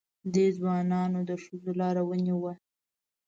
[0.33, 2.53] دې ځوانانو د ښځو لاره ونیوه.